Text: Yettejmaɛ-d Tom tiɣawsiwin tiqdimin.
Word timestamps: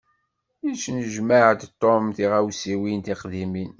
Yettejmaɛ-d 0.65 1.61
Tom 1.81 2.03
tiɣawsiwin 2.15 2.99
tiqdimin. 3.05 3.69